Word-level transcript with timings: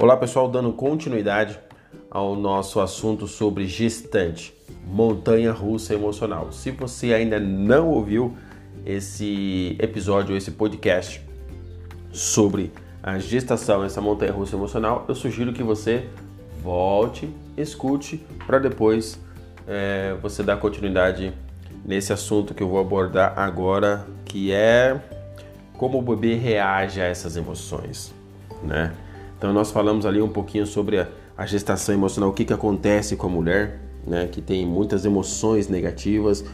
Olá 0.00 0.16
pessoal, 0.16 0.48
dando 0.48 0.72
continuidade 0.72 1.58
ao 2.08 2.36
nosso 2.36 2.78
assunto 2.78 3.26
sobre 3.26 3.66
gestante, 3.66 4.54
montanha 4.86 5.50
russa 5.50 5.92
emocional. 5.92 6.52
Se 6.52 6.70
você 6.70 7.12
ainda 7.12 7.40
não 7.40 7.88
ouviu 7.88 8.36
esse 8.86 9.76
episódio, 9.80 10.36
esse 10.36 10.52
podcast 10.52 11.20
sobre 12.12 12.72
a 13.02 13.18
gestação, 13.18 13.82
essa 13.82 14.00
montanha 14.00 14.30
russa 14.30 14.54
emocional, 14.54 15.04
eu 15.08 15.16
sugiro 15.16 15.52
que 15.52 15.64
você 15.64 16.08
volte, 16.62 17.28
escute, 17.56 18.24
para 18.46 18.60
depois 18.60 19.18
é, 19.66 20.14
você 20.22 20.44
dar 20.44 20.58
continuidade 20.58 21.32
nesse 21.84 22.12
assunto 22.12 22.54
que 22.54 22.62
eu 22.62 22.68
vou 22.68 22.78
abordar 22.78 23.36
agora, 23.36 24.06
que 24.24 24.52
é 24.52 24.96
como 25.76 25.98
o 25.98 26.02
bebê 26.02 26.34
reage 26.36 27.00
a 27.00 27.04
essas 27.04 27.36
emoções, 27.36 28.14
né? 28.62 28.94
Então 29.38 29.52
nós 29.52 29.70
falamos 29.70 30.04
ali 30.04 30.20
um 30.20 30.28
pouquinho 30.28 30.66
sobre 30.66 30.98
a, 30.98 31.08
a 31.36 31.46
gestação 31.46 31.94
emocional, 31.94 32.30
o 32.30 32.32
que, 32.32 32.44
que 32.44 32.52
acontece 32.52 33.14
com 33.16 33.28
a 33.28 33.30
mulher, 33.30 33.80
né? 34.04 34.28
Que 34.30 34.42
tem 34.42 34.66
muitas 34.66 35.04
emoções 35.04 35.68
negativas, 35.68 36.44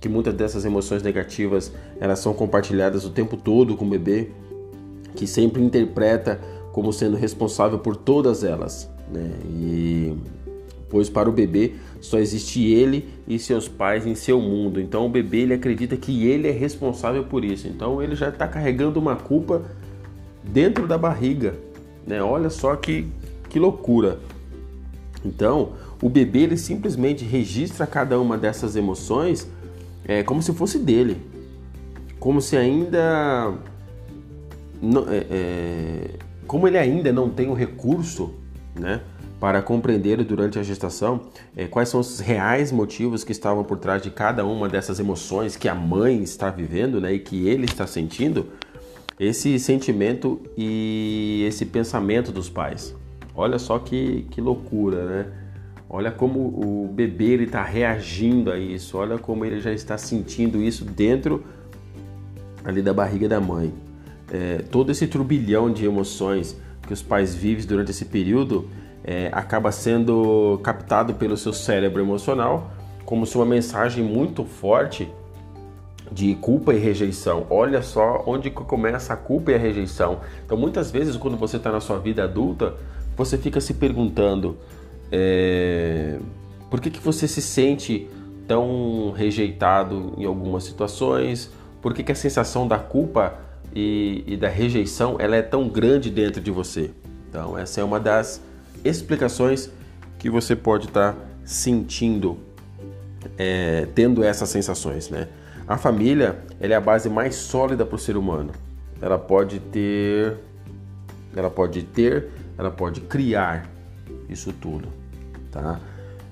que 0.00 0.08
muitas 0.08 0.32
dessas 0.32 0.64
emoções 0.64 1.02
negativas 1.02 1.70
elas 2.00 2.18
são 2.18 2.32
compartilhadas 2.32 3.04
o 3.04 3.10
tempo 3.10 3.36
todo 3.36 3.76
com 3.76 3.84
o 3.84 3.88
bebê, 3.90 4.30
que 5.14 5.26
sempre 5.26 5.62
interpreta 5.62 6.40
como 6.72 6.92
sendo 6.92 7.16
responsável 7.16 7.78
por 7.78 7.94
todas 7.94 8.42
elas, 8.42 8.88
né? 9.12 9.30
E 9.46 10.16
pois 10.88 11.08
para 11.08 11.28
o 11.28 11.32
bebê 11.32 11.74
só 12.00 12.18
existe 12.18 12.64
ele 12.64 13.08
e 13.28 13.38
seus 13.38 13.68
pais 13.68 14.06
em 14.06 14.14
seu 14.14 14.40
mundo. 14.40 14.80
Então 14.80 15.04
o 15.04 15.08
bebê 15.08 15.40
ele 15.40 15.54
acredita 15.54 15.96
que 15.96 16.26
ele 16.26 16.48
é 16.48 16.52
responsável 16.52 17.24
por 17.24 17.44
isso. 17.44 17.68
Então 17.68 18.02
ele 18.02 18.16
já 18.16 18.30
está 18.30 18.48
carregando 18.48 18.98
uma 18.98 19.14
culpa 19.14 19.62
dentro 20.42 20.86
da 20.86 20.96
barriga, 20.96 21.54
né? 22.06 22.22
Olha 22.22 22.50
só 22.50 22.76
que, 22.76 23.06
que 23.48 23.58
loucura. 23.58 24.18
Então 25.24 25.72
o 26.02 26.08
bebê 26.08 26.40
ele 26.40 26.56
simplesmente 26.56 27.24
registra 27.24 27.86
cada 27.86 28.18
uma 28.18 28.38
dessas 28.38 28.76
emoções 28.76 29.48
é, 30.04 30.22
como 30.22 30.42
se 30.42 30.52
fosse 30.52 30.78
dele, 30.78 31.20
como 32.18 32.40
se 32.40 32.56
ainda 32.56 33.52
não, 34.80 35.06
é, 35.08 35.26
é, 35.30 36.10
como 36.46 36.66
ele 36.66 36.78
ainda 36.78 37.12
não 37.12 37.28
tem 37.28 37.48
o 37.48 37.54
recurso, 37.54 38.34
né? 38.74 39.02
para 39.40 39.62
compreender 39.62 40.22
durante 40.22 40.58
a 40.58 40.62
gestação 40.62 41.22
é, 41.56 41.66
quais 41.66 41.88
são 41.88 41.98
os 41.98 42.20
reais 42.20 42.70
motivos 42.70 43.24
que 43.24 43.32
estavam 43.32 43.64
por 43.64 43.78
trás 43.78 44.02
de 44.02 44.10
cada 44.10 44.44
uma 44.44 44.68
dessas 44.68 45.00
emoções 45.00 45.56
que 45.56 45.66
a 45.66 45.74
mãe 45.74 46.22
está 46.22 46.50
vivendo 46.50 47.00
né, 47.00 47.14
e 47.14 47.18
que 47.18 47.48
ele 47.48 47.64
está 47.64 47.86
sentindo, 47.86 48.48
esse 49.20 49.58
sentimento 49.58 50.40
e 50.56 51.44
esse 51.46 51.66
pensamento 51.66 52.32
dos 52.32 52.48
pais. 52.48 52.96
Olha 53.34 53.58
só 53.58 53.78
que, 53.78 54.26
que 54.30 54.40
loucura, 54.40 55.04
né? 55.04 55.26
Olha 55.90 56.10
como 56.10 56.38
o 56.38 56.88
bebê 56.90 57.34
está 57.34 57.62
reagindo 57.62 58.50
a 58.50 58.58
isso, 58.58 58.96
olha 58.96 59.18
como 59.18 59.44
ele 59.44 59.60
já 59.60 59.72
está 59.72 59.98
sentindo 59.98 60.62
isso 60.62 60.84
dentro 60.86 61.44
ali 62.64 62.80
da 62.80 62.94
barriga 62.94 63.28
da 63.28 63.40
mãe. 63.40 63.74
É, 64.32 64.62
todo 64.70 64.90
esse 64.90 65.06
turbilhão 65.06 65.70
de 65.70 65.84
emoções 65.84 66.56
que 66.86 66.92
os 66.92 67.02
pais 67.02 67.34
vivem 67.34 67.66
durante 67.66 67.90
esse 67.90 68.06
período 68.06 68.70
é, 69.04 69.28
acaba 69.32 69.70
sendo 69.70 70.58
captado 70.62 71.14
pelo 71.14 71.36
seu 71.36 71.52
cérebro 71.52 72.00
emocional 72.00 72.70
como 73.04 73.26
se 73.26 73.36
uma 73.36 73.44
mensagem 73.44 74.04
muito 74.04 74.44
forte 74.44 75.08
de 76.10 76.34
culpa 76.36 76.74
e 76.74 76.78
rejeição. 76.78 77.46
Olha 77.48 77.82
só 77.82 78.24
onde 78.26 78.50
começa 78.50 79.12
a 79.12 79.16
culpa 79.16 79.52
e 79.52 79.54
a 79.54 79.58
rejeição. 79.58 80.20
Então, 80.44 80.56
muitas 80.56 80.90
vezes, 80.90 81.16
quando 81.16 81.36
você 81.36 81.56
está 81.56 81.70
na 81.70 81.80
sua 81.80 81.98
vida 81.98 82.24
adulta, 82.24 82.74
você 83.16 83.38
fica 83.38 83.60
se 83.60 83.74
perguntando 83.74 84.58
é, 85.12 86.18
por 86.68 86.80
que, 86.80 86.90
que 86.90 87.00
você 87.00 87.28
se 87.28 87.40
sente 87.42 88.08
tão 88.46 89.12
rejeitado 89.12 90.14
em 90.16 90.24
algumas 90.24 90.64
situações, 90.64 91.50
por 91.80 91.94
que, 91.94 92.02
que 92.02 92.12
a 92.12 92.16
sensação 92.16 92.66
da 92.66 92.78
culpa 92.78 93.38
e, 93.74 94.24
e 94.26 94.36
da 94.36 94.48
rejeição 94.48 95.16
ela 95.18 95.36
é 95.36 95.42
tão 95.42 95.68
grande 95.68 96.10
dentro 96.10 96.40
de 96.40 96.50
você. 96.50 96.90
Então, 97.28 97.56
essa 97.56 97.80
é 97.80 97.84
uma 97.84 98.00
das 98.00 98.40
explicações 98.84 99.70
que 100.18 100.28
você 100.28 100.56
pode 100.56 100.88
estar 100.88 101.12
tá 101.12 101.18
sentindo, 101.44 102.38
é, 103.38 103.86
tendo 103.94 104.24
essas 104.24 104.48
sensações, 104.48 105.08
né? 105.08 105.28
A 105.70 105.78
família 105.78 106.42
é 106.58 106.74
a 106.74 106.80
base 106.80 107.08
mais 107.08 107.36
sólida 107.36 107.86
para 107.86 107.94
o 107.94 107.98
ser 107.98 108.16
humano. 108.16 108.50
Ela 109.00 109.16
pode 109.16 109.60
ter, 109.60 110.36
ela 111.32 111.48
pode 111.48 111.84
ter, 111.84 112.28
ela 112.58 112.72
pode 112.72 113.02
criar 113.02 113.70
isso 114.28 114.52
tudo, 114.52 114.88
tá? 115.48 115.80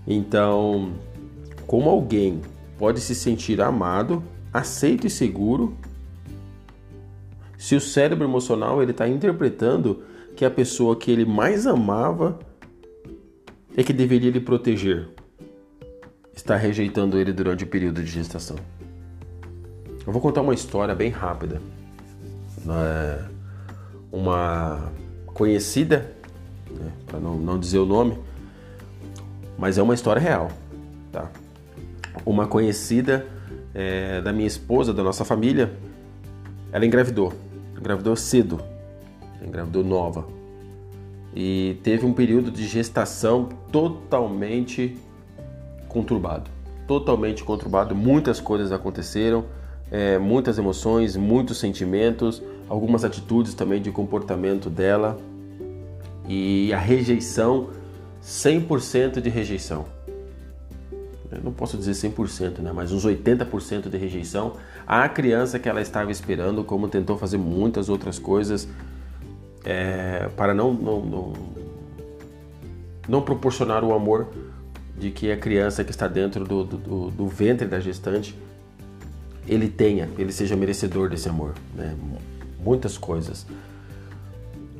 Então, 0.04 0.92
como 1.68 1.88
alguém 1.88 2.42
pode 2.76 3.00
se 3.00 3.14
sentir 3.14 3.60
amado, 3.60 4.24
aceito 4.52 5.06
e 5.06 5.10
seguro, 5.10 5.72
se 7.56 7.76
o 7.76 7.80
cérebro 7.80 8.26
emocional 8.26 8.82
ele 8.82 8.90
está 8.90 9.06
interpretando 9.06 10.02
que 10.34 10.44
a 10.44 10.50
pessoa 10.50 10.96
que 10.96 11.12
ele 11.12 11.24
mais 11.24 11.64
amava 11.64 12.40
é 13.76 13.84
que 13.84 13.92
deveria 13.92 14.32
lhe 14.32 14.40
proteger 14.40 15.08
está 16.34 16.56
rejeitando 16.56 17.16
ele 17.20 17.32
durante 17.32 17.62
o 17.62 17.68
período 17.68 18.02
de 18.02 18.10
gestação. 18.10 18.56
Eu 20.08 20.12
vou 20.12 20.22
contar 20.22 20.40
uma 20.40 20.54
história 20.54 20.94
bem 20.94 21.10
rápida. 21.10 21.60
É, 22.66 23.24
uma 24.10 24.90
conhecida, 25.26 26.10
né, 26.70 26.90
para 27.04 27.20
não, 27.20 27.36
não 27.36 27.58
dizer 27.58 27.76
o 27.76 27.84
nome, 27.84 28.16
mas 29.58 29.76
é 29.76 29.82
uma 29.82 29.92
história 29.92 30.18
real. 30.18 30.50
Tá? 31.12 31.30
Uma 32.24 32.46
conhecida 32.46 33.26
é, 33.74 34.22
da 34.22 34.32
minha 34.32 34.46
esposa, 34.46 34.94
da 34.94 35.02
nossa 35.02 35.26
família, 35.26 35.74
ela 36.72 36.86
engravidou. 36.86 37.34
Engravidou 37.78 38.16
cedo, 38.16 38.62
engravidou 39.46 39.84
nova. 39.84 40.26
E 41.34 41.78
teve 41.82 42.06
um 42.06 42.14
período 42.14 42.50
de 42.50 42.66
gestação 42.66 43.50
totalmente 43.70 44.96
conturbado. 45.86 46.50
Totalmente 46.86 47.44
conturbado, 47.44 47.94
muitas 47.94 48.40
coisas 48.40 48.72
aconteceram, 48.72 49.44
é, 49.90 50.18
muitas 50.18 50.58
emoções, 50.58 51.16
muitos 51.16 51.58
sentimentos, 51.58 52.42
algumas 52.68 53.04
atitudes 53.04 53.54
também 53.54 53.80
de 53.80 53.90
comportamento 53.90 54.68
dela 54.68 55.18
e 56.28 56.72
a 56.72 56.78
rejeição, 56.78 57.70
100% 58.22 59.20
de 59.20 59.30
rejeição. 59.30 59.86
Eu 61.30 61.42
não 61.42 61.52
posso 61.52 61.76
dizer 61.76 61.92
100%, 61.92 62.58
né? 62.58 62.72
mas 62.74 62.90
uns 62.90 63.04
80% 63.04 63.88
de 63.88 63.96
rejeição 63.96 64.54
à 64.86 65.08
criança 65.08 65.58
que 65.58 65.68
ela 65.68 65.80
estava 65.80 66.10
esperando, 66.10 66.64
como 66.64 66.88
tentou 66.88 67.18
fazer 67.18 67.36
muitas 67.36 67.88
outras 67.88 68.18
coisas 68.18 68.66
é, 69.64 70.28
para 70.36 70.54
não, 70.54 70.72
não, 70.72 71.00
não, 71.04 71.32
não, 73.06 73.22
proporcionar 73.22 73.84
o 73.84 73.92
amor 73.92 74.28
de 74.96 75.10
que 75.10 75.30
a 75.30 75.36
criança 75.36 75.84
que 75.84 75.90
está 75.90 76.08
dentro 76.08 76.44
do, 76.44 76.64
do, 76.64 77.10
do, 77.10 77.28
ventre 77.28 77.66
da 77.66 77.78
gestante 77.78 78.34
ele 79.48 79.68
tenha, 79.68 80.08
ele 80.18 80.32
seja 80.32 80.54
merecedor 80.56 81.08
desse 81.08 81.28
amor, 81.28 81.54
né? 81.74 81.96
muitas 82.62 82.98
coisas. 82.98 83.46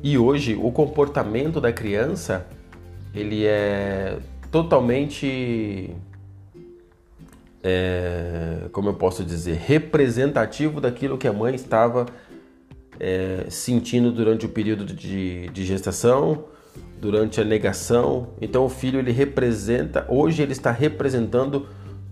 E 0.01 0.17
hoje 0.17 0.55
o 0.55 0.71
comportamento 0.71 1.59
da 1.59 1.73
criança 1.73 2.45
ele 3.13 3.45
é 3.45 4.17
totalmente 4.51 5.95
é, 7.63 8.67
como 8.71 8.89
eu 8.89 8.93
posso 8.93 9.23
dizer, 9.23 9.57
representativo 9.57 10.79
daquilo 10.79 11.17
que 11.17 11.27
a 11.27 11.33
mãe 11.33 11.55
estava 11.55 12.05
é, 12.99 13.45
sentindo 13.49 14.11
durante 14.11 14.45
o 14.45 14.49
período 14.49 14.85
de, 14.85 15.49
de 15.49 15.65
gestação, 15.65 16.45
durante 16.99 17.39
a 17.39 17.43
negação. 17.43 18.29
Então 18.41 18.65
o 18.65 18.69
filho 18.69 18.99
ele 18.99 19.11
representa, 19.11 20.05
hoje 20.09 20.41
ele 20.41 20.51
está 20.51 20.71
representando 20.71 21.67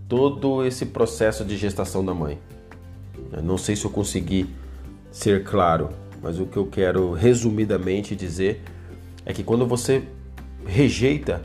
todo 0.07 0.65
esse 0.65 0.85
processo 0.85 1.43
de 1.43 1.57
gestação 1.57 2.03
da 2.03 2.13
mãe. 2.13 2.39
Eu 3.31 3.43
não 3.43 3.57
sei 3.57 3.75
se 3.75 3.85
eu 3.85 3.91
consegui 3.91 4.49
ser 5.11 5.43
claro, 5.43 5.89
mas 6.21 6.39
o 6.39 6.45
que 6.45 6.57
eu 6.57 6.65
quero 6.65 7.13
resumidamente 7.13 8.15
dizer 8.15 8.61
é 9.25 9.33
que 9.33 9.43
quando 9.43 9.65
você 9.65 10.03
rejeita 10.65 11.41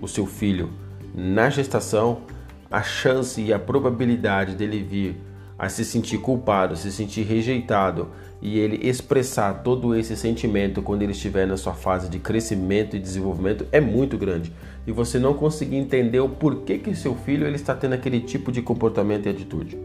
o 0.00 0.08
seu 0.08 0.26
filho 0.26 0.70
na 1.14 1.48
gestação, 1.48 2.22
a 2.70 2.82
chance 2.82 3.40
e 3.40 3.52
a 3.52 3.58
probabilidade 3.58 4.54
dele 4.54 4.82
vir 4.82 5.16
a 5.58 5.68
se 5.68 5.84
sentir 5.84 6.18
culpado, 6.18 6.76
se 6.76 6.90
sentir 6.90 7.22
rejeitado 7.22 8.08
e 8.40 8.58
ele 8.58 8.88
expressar 8.88 9.62
todo 9.62 9.94
esse 9.94 10.16
sentimento 10.16 10.82
quando 10.82 11.02
ele 11.02 11.12
estiver 11.12 11.46
na 11.46 11.56
sua 11.56 11.74
fase 11.74 12.08
de 12.08 12.18
crescimento 12.18 12.96
e 12.96 12.98
desenvolvimento 12.98 13.66
é 13.70 13.80
muito 13.80 14.18
grande. 14.18 14.52
E 14.86 14.90
você 14.90 15.18
não 15.18 15.34
conseguir 15.34 15.76
entender 15.76 16.20
o 16.20 16.28
porquê 16.28 16.78
que 16.78 16.94
seu 16.94 17.14
filho 17.14 17.46
ele 17.46 17.56
está 17.56 17.74
tendo 17.74 17.92
aquele 17.92 18.20
tipo 18.20 18.50
de 18.50 18.60
comportamento 18.60 19.26
e 19.26 19.28
atitude. 19.28 19.78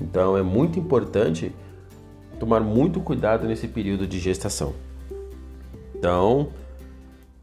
Então 0.00 0.36
é 0.36 0.42
muito 0.42 0.78
importante 0.78 1.52
tomar 2.40 2.60
muito 2.60 3.00
cuidado 3.00 3.46
nesse 3.46 3.68
período 3.68 4.04
de 4.06 4.18
gestação. 4.18 4.74
Então, 5.94 6.48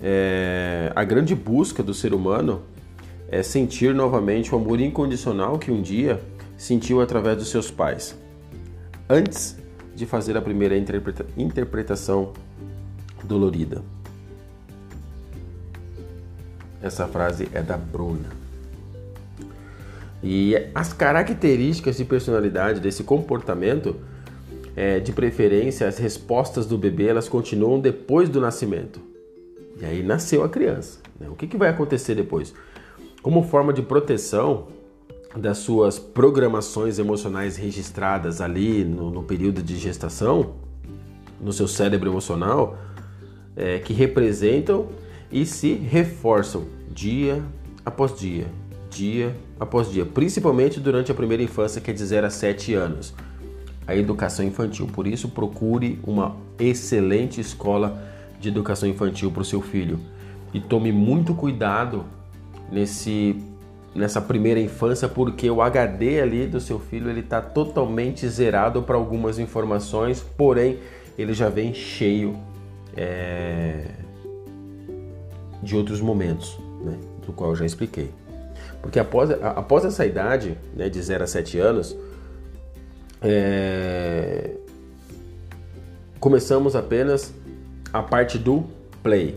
é, 0.01 0.91
a 0.93 1.03
grande 1.05 1.33
busca 1.33 1.81
do 1.81 1.93
ser 1.93 2.13
humano 2.13 2.63
é 3.31 3.41
sentir 3.41 3.93
novamente 3.93 4.53
o 4.53 4.57
amor 4.57 4.81
incondicional 4.81 5.57
que 5.57 5.71
um 5.71 5.81
dia 5.81 6.19
sentiu 6.59 6.99
através 6.99 7.37
dos 7.37 7.47
seus 7.47 7.71
pais, 7.71 8.19
antes 9.09 9.57
de 9.95 10.05
fazer 10.05 10.35
a 10.35 10.41
primeira 10.41 10.77
interpreta 10.77 11.25
interpretação 11.37 12.33
dolorida. 13.23 13.81
Essa 16.81 17.07
frase 17.07 17.47
é 17.53 17.61
da 17.61 17.77
Bruna. 17.77 18.29
E 20.21 20.53
as 20.75 20.91
características 20.91 21.95
de 21.95 22.03
personalidade 22.03 22.81
desse 22.81 23.03
comportamento, 23.03 23.95
é, 24.75 24.99
de 24.99 25.13
preferência, 25.13 25.87
as 25.87 25.97
respostas 25.97 26.65
do 26.65 26.77
bebê, 26.77 27.07
elas 27.07 27.29
continuam 27.29 27.79
depois 27.79 28.27
do 28.27 28.41
nascimento. 28.41 28.99
E 29.79 29.85
aí 29.85 30.03
nasceu 30.03 30.43
a 30.43 30.49
criança. 30.49 30.99
Né? 31.17 31.29
O 31.29 31.35
que, 31.35 31.47
que 31.47 31.55
vai 31.55 31.69
acontecer 31.69 32.15
depois? 32.15 32.53
Como 33.21 33.43
forma 33.43 33.71
de 33.71 33.81
proteção 33.81 34.67
das 35.35 35.59
suas 35.59 35.99
programações 35.99 36.97
emocionais 36.97 37.55
registradas 37.55 38.41
ali 38.41 38.83
no, 38.83 39.11
no 39.11 39.23
período 39.23 39.61
de 39.61 39.77
gestação, 39.77 40.55
no 41.39 41.53
seu 41.53 41.67
cérebro 41.67 42.09
emocional, 42.09 42.77
é, 43.55 43.79
que 43.79 43.93
representam 43.93 44.87
e 45.31 45.45
se 45.45 45.73
reforçam 45.73 46.65
dia 46.91 47.43
após 47.85 48.17
dia, 48.17 48.47
dia 48.89 49.35
após 49.59 49.91
dia, 49.91 50.05
principalmente 50.05 50.79
durante 50.79 51.11
a 51.11 51.15
primeira 51.15 51.43
infância, 51.43 51.79
que 51.79 51.91
é 51.91 51.93
de 51.93 52.03
0 52.03 52.27
a 52.27 52.29
7 52.29 52.73
anos, 52.73 53.13
a 53.85 53.95
educação 53.95 54.45
infantil. 54.45 54.87
Por 54.87 55.05
isso, 55.05 55.29
procure 55.29 55.99
uma 56.03 56.35
excelente 56.59 57.39
escola 57.39 58.01
de 58.39 58.49
educação 58.49 58.87
infantil 58.87 59.31
para 59.31 59.41
o 59.41 59.45
seu 59.45 59.61
filho. 59.61 59.99
E 60.53 60.59
tome 60.59 60.91
muito 60.91 61.33
cuidado 61.33 62.05
nesse 62.71 63.35
nessa 63.93 64.21
primeira 64.21 64.59
infância, 64.59 65.07
porque 65.07 65.49
o 65.49 65.61
HD 65.61 66.21
ali 66.21 66.47
do 66.47 66.59
seu 66.59 66.79
filho 66.79 67.09
ele 67.09 67.21
está 67.21 67.41
totalmente 67.41 68.27
zerado 68.27 68.83
para 68.83 68.95
algumas 68.95 69.39
informações, 69.39 70.21
porém 70.37 70.79
ele 71.17 71.33
já 71.33 71.49
vem 71.49 71.73
cheio 71.73 72.37
é, 72.95 73.85
de 75.61 75.75
outros 75.75 75.99
momentos, 76.01 76.57
né, 76.81 76.97
do 77.25 77.33
qual 77.33 77.51
eu 77.51 77.55
já 77.55 77.65
expliquei. 77.65 78.11
Porque 78.81 78.99
após, 78.99 79.31
após 79.31 79.83
essa 79.83 80.05
idade, 80.05 80.57
né, 80.75 80.87
de 80.87 81.01
0 81.01 81.23
a 81.23 81.27
7 81.27 81.59
anos, 81.59 81.95
é, 83.21 84.51
começamos 86.19 86.75
apenas 86.75 87.33
a 87.91 88.01
parte 88.01 88.37
do 88.37 88.65
play. 89.03 89.35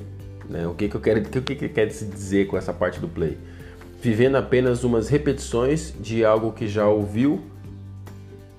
Né? 0.48 0.66
O 0.66 0.74
que, 0.74 0.88
que 0.88 0.94
eu 0.94 1.00
quero, 1.00 1.20
o 1.20 1.24
que, 1.24 1.54
que 1.56 1.68
quer 1.68 1.86
dizer 1.86 2.46
com 2.46 2.56
essa 2.56 2.72
parte 2.72 3.00
do 3.00 3.08
play? 3.08 3.36
Vivendo 4.02 4.34
apenas 4.34 4.82
umas 4.82 5.08
repetições 5.08 5.94
de 6.00 6.24
algo 6.24 6.50
que 6.50 6.66
já 6.66 6.88
ouviu 6.88 7.40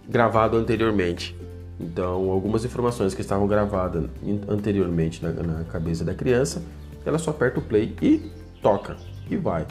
gravado 0.07 0.55
anteriormente. 0.55 1.35
Então, 1.77 2.31
algumas 2.31 2.63
informações 2.63 3.13
que 3.13 3.19
estavam 3.19 3.45
gravadas 3.45 4.05
anteriormente 4.47 5.21
na, 5.21 5.31
na 5.31 5.63
cabeça 5.65 6.05
da 6.05 6.13
criança, 6.13 6.63
ela 7.05 7.17
só 7.17 7.31
aperta 7.31 7.59
o 7.59 7.61
play 7.61 7.93
e 8.01 8.31
toca 8.61 8.95
e 9.29 9.35
vai. 9.35 9.67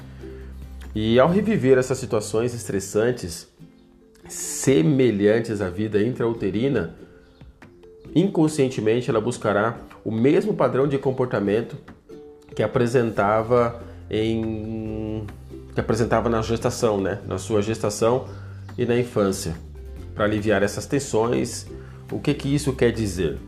E 0.94 1.18
ao 1.18 1.30
reviver 1.30 1.78
essas 1.78 1.96
situações 1.96 2.52
estressantes, 2.52 3.48
semelhantes 4.28 5.62
à 5.62 5.70
vida 5.70 6.02
intrauterina, 6.02 6.94
inconscientemente 8.14 9.08
ela 9.08 9.22
buscará 9.22 9.78
o 10.04 10.12
mesmo 10.12 10.52
padrão 10.52 10.86
de 10.86 10.98
comportamento 10.98 11.78
que 12.54 12.62
apresentava 12.62 13.82
em 14.10 15.11
que 15.74 15.80
apresentava 15.80 16.28
na 16.28 16.42
gestação, 16.42 17.00
né? 17.00 17.18
Na 17.26 17.38
sua 17.38 17.62
gestação 17.62 18.26
e 18.76 18.84
na 18.84 18.98
infância, 18.98 19.54
para 20.14 20.24
aliviar 20.24 20.62
essas 20.62 20.86
tensões. 20.86 21.66
O 22.10 22.18
que 22.18 22.34
que 22.34 22.54
isso 22.54 22.72
quer 22.72 22.92
dizer, 22.92 23.38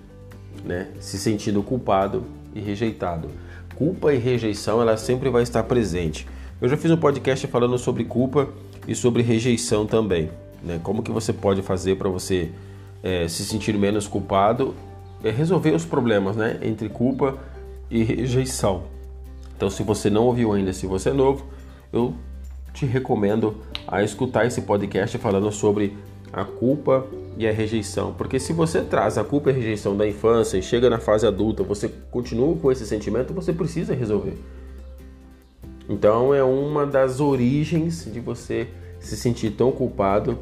né? 0.65 0.88
Se 1.00 1.19
sentindo 1.19 1.62
culpado 1.62 2.25
e 2.55 2.61
rejeitado. 2.61 3.29
Culpa 3.75 4.12
e 4.15 4.19
rejeição 4.19 4.81
ela 4.81 4.97
sempre 4.97 5.29
vai 5.29 5.43
estar 5.43 5.62
presente. 5.65 6.26
Eu 6.61 6.69
já 6.69 6.76
fiz 6.76 6.91
um 6.91 6.97
podcast 6.97 7.47
falando 7.49 7.76
sobre 7.76 8.05
culpa 8.05 8.49
e 8.87 8.94
sobre 8.94 9.23
rejeição 9.23 9.87
também. 9.87 10.31
Né? 10.62 10.81
Como 10.82 11.03
que 11.03 11.11
você 11.11 11.32
pode 11.32 11.61
fazer 11.62 11.97
para 11.97 12.09
você 12.09 12.50
é, 13.03 13.29
se 13.29 13.44
sentir 13.44 13.77
menos 13.77 14.06
culpado, 14.06 14.75
é 15.23 15.31
resolver 15.31 15.73
os 15.73 15.85
problemas 15.85 16.37
né? 16.37 16.59
entre 16.62 16.88
culpa 16.88 17.37
e 17.91 18.03
rejeição. 18.03 18.85
Então, 19.56 19.69
se 19.69 19.82
você 19.82 20.09
não 20.09 20.25
ouviu 20.25 20.53
ainda, 20.53 20.73
se 20.73 20.87
você 20.87 21.11
é 21.11 21.12
novo, 21.12 21.44
eu 21.94 22.14
te 22.73 22.85
recomendo 22.85 23.56
a 23.87 24.02
escutar 24.02 24.46
esse 24.46 24.62
podcast 24.62 25.17
falando 25.19 25.50
sobre 25.52 25.96
a 26.32 26.44
culpa 26.44 27.06
e 27.38 27.46
a 27.46 27.52
rejeição. 27.52 28.12
Porque 28.12 28.41
se 28.41 28.52
você 28.52 28.82
traz 28.82 29.17
a 29.17 29.23
culpa 29.23 29.50
e 29.50 29.52
a 29.52 29.56
rejeição 29.56 29.96
da 29.96 30.06
infância 30.06 30.58
e 30.58 30.62
chega 30.62 30.91
na 30.91 30.99
fase 30.99 31.26
adulta, 31.26 31.62
você 31.62 31.88
continua 32.11 32.56
com 32.56 32.73
esse 32.73 32.85
sentimento, 32.85 33.32
você 33.32 33.52
precisa 33.52 33.94
resolver. 33.94 34.37
Então 35.88 36.35
é 36.35 36.43
uma 36.43 36.85
das 36.85 37.20
origens 37.20 38.08
de 38.12 38.19
você 38.19 38.69
se 38.99 39.17
sentir 39.17 39.50
tão 39.50 39.70
culpado 39.70 40.38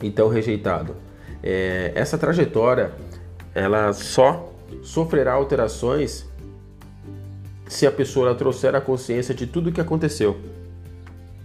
e 0.00 0.10
tão 0.10 0.28
rejeitado. 0.28 0.94
É, 1.42 1.92
essa 1.94 2.16
trajetória 2.16 2.92
ela 3.54 3.92
só 3.92 4.52
sofrerá 4.82 5.32
alterações 5.32 6.26
se 7.66 7.86
a 7.86 7.92
pessoa 7.92 8.34
trouxer 8.34 8.74
a 8.74 8.80
consciência 8.80 9.34
de 9.34 9.46
tudo 9.46 9.70
o 9.70 9.72
que 9.72 9.80
aconteceu, 9.80 10.38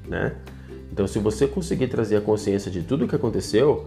né? 0.07 0.35
Então, 0.91 1.07
se 1.07 1.17
você 1.19 1.47
conseguir 1.47 1.87
trazer 1.87 2.17
a 2.17 2.21
consciência 2.21 2.69
de 2.69 2.83
tudo 2.83 3.05
o 3.05 3.07
que 3.07 3.15
aconteceu 3.15 3.85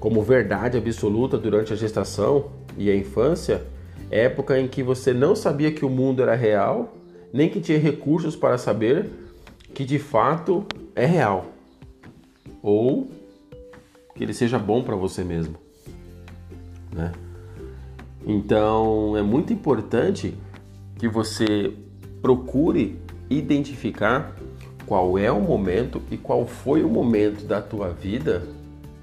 como 0.00 0.22
verdade 0.22 0.76
absoluta 0.76 1.38
durante 1.38 1.72
a 1.72 1.76
gestação 1.76 2.50
e 2.76 2.90
a 2.90 2.96
infância, 2.96 3.62
época 4.10 4.58
em 4.58 4.68
que 4.68 4.82
você 4.82 5.12
não 5.12 5.34
sabia 5.34 5.70
que 5.72 5.84
o 5.84 5.88
mundo 5.88 6.22
era 6.22 6.34
real 6.34 6.94
nem 7.32 7.48
que 7.48 7.60
tinha 7.60 7.78
recursos 7.78 8.36
para 8.36 8.56
saber 8.56 9.10
que 9.74 9.84
de 9.84 9.98
fato 9.98 10.64
é 10.94 11.04
real 11.04 11.46
ou 12.62 13.10
que 14.14 14.22
ele 14.22 14.32
seja 14.32 14.58
bom 14.58 14.84
para 14.84 14.94
você 14.94 15.24
mesmo, 15.24 15.56
né? 16.92 17.10
Então 18.24 19.16
é 19.16 19.22
muito 19.22 19.52
importante 19.52 20.34
que 20.96 21.08
você 21.08 21.74
procure 22.22 22.98
identificar 23.28 24.36
qual 24.86 25.18
é 25.18 25.30
o 25.30 25.40
momento 25.40 26.02
e 26.10 26.16
qual 26.16 26.46
foi 26.46 26.82
o 26.82 26.88
momento 26.88 27.44
da 27.44 27.60
tua 27.60 27.90
vida 27.90 28.42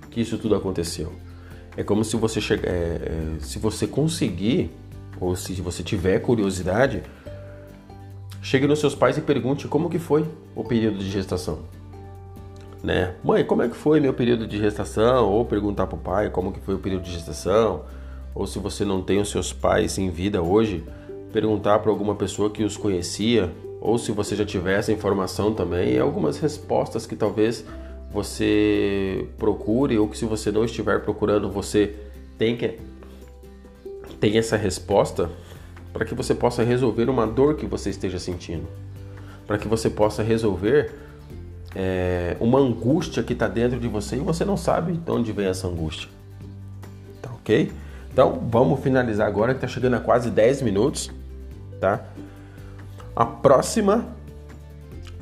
que 0.09 0.21
isso 0.21 0.38
tudo 0.38 0.55
aconteceu. 0.55 1.11
É 1.77 1.83
como 1.83 2.03
se 2.03 2.17
você 2.17 2.41
chegar, 2.41 2.69
é, 2.69 2.73
é, 2.73 3.35
se 3.39 3.59
você 3.59 3.88
conseguir 3.88 4.71
ou 5.19 5.35
se 5.35 5.53
você 5.61 5.83
tiver 5.83 6.19
curiosidade, 6.19 7.03
Chegue 8.41 8.65
nos 8.65 8.79
seus 8.79 8.95
pais 8.95 9.17
e 9.19 9.21
pergunte 9.21 9.67
como 9.67 9.88
que 9.88 10.00
foi 10.00 10.25
o 10.55 10.63
período 10.63 10.97
de 10.97 11.09
gestação. 11.11 11.59
Né? 12.83 13.13
Mãe, 13.23 13.45
como 13.45 13.61
é 13.61 13.69
que 13.69 13.75
foi 13.75 14.00
meu 14.00 14.15
período 14.15 14.47
de 14.47 14.57
gestação? 14.57 15.29
Ou 15.29 15.45
perguntar 15.45 15.85
para 15.85 15.95
o 15.95 16.00
pai 16.00 16.29
como 16.31 16.51
que 16.51 16.59
foi 16.59 16.73
o 16.73 16.79
período 16.79 17.03
de 17.03 17.11
gestação. 17.11 17.83
Ou 18.33 18.47
se 18.47 18.57
você 18.57 18.83
não 18.83 19.03
tem 19.03 19.21
os 19.21 19.29
seus 19.29 19.53
pais 19.53 20.00
em 20.00 20.09
vida 20.09 20.41
hoje, 20.41 20.83
perguntar 21.31 21.77
para 21.79 21.91
alguma 21.91 22.15
pessoa 22.15 22.50
que 22.50 22.63
os 22.63 22.75
conhecia. 22.75 23.51
Ou 23.81 23.97
se 23.97 24.11
você 24.11 24.35
já 24.35 24.45
tiver 24.45 24.77
essa 24.77 24.91
informação 24.91 25.55
também, 25.55 25.97
algumas 25.97 26.38
respostas 26.38 27.07
que 27.07 27.15
talvez 27.15 27.65
você 28.13 29.27
procure 29.39 29.97
ou 29.97 30.07
que 30.07 30.15
se 30.15 30.25
você 30.25 30.51
não 30.51 30.63
estiver 30.63 31.01
procurando, 31.01 31.50
você 31.50 31.95
tem 32.38 32.55
que 32.55 32.77
tem 34.19 34.38
essa 34.38 34.55
resposta 34.55 35.31
para 35.91 36.05
que 36.05 36.13
você 36.13 36.35
possa 36.35 36.63
resolver 36.63 37.09
uma 37.09 37.25
dor 37.25 37.55
que 37.55 37.65
você 37.65 37.89
esteja 37.89 38.19
sentindo, 38.19 38.67
para 39.47 39.57
que 39.57 39.67
você 39.67 39.89
possa 39.89 40.21
resolver 40.21 40.93
é, 41.73 42.38
uma 42.39 42.59
angústia 42.59 43.23
que 43.23 43.33
está 43.33 43.47
dentro 43.47 43.79
de 43.79 43.88
você 43.88 44.17
e 44.17 44.19
você 44.19 44.45
não 44.45 44.55
sabe 44.55 44.93
de 44.93 45.11
onde 45.11 45.31
vem 45.31 45.47
essa 45.47 45.67
angústia. 45.67 46.07
Tá 47.19 47.31
ok? 47.31 47.71
Então 48.13 48.43
vamos 48.47 48.79
finalizar 48.81 49.27
agora 49.27 49.53
que 49.53 49.57
está 49.57 49.67
chegando 49.67 49.95
a 49.95 50.00
quase 50.00 50.29
10 50.29 50.61
minutos, 50.61 51.09
tá? 51.79 52.05
A 53.15 53.25
próxima, 53.25 54.05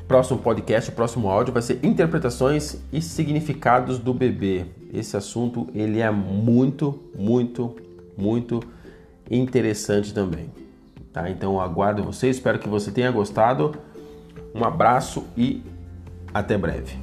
próximo 0.06 0.38
podcast, 0.38 0.90
o 0.90 0.92
próximo 0.92 1.28
áudio 1.28 1.52
vai 1.52 1.62
ser 1.62 1.84
interpretações 1.84 2.78
e 2.92 3.02
significados 3.02 3.98
do 3.98 4.14
bebê. 4.14 4.66
Esse 4.92 5.16
assunto 5.16 5.68
ele 5.74 6.00
é 6.00 6.10
muito, 6.10 7.00
muito, 7.16 7.76
muito 8.16 8.60
interessante 9.30 10.14
também. 10.14 10.50
Tá? 11.12 11.28
Então 11.28 11.60
aguardo 11.60 12.04
você, 12.04 12.28
espero 12.28 12.58
que 12.58 12.68
você 12.68 12.90
tenha 12.92 13.10
gostado. 13.10 13.74
Um 14.54 14.64
abraço 14.64 15.24
e 15.36 15.62
até 16.32 16.56
breve. 16.56 16.96